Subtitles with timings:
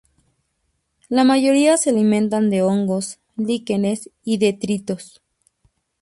[1.09, 5.21] La mayoría se alimentan de hongos, líquenes y detritos.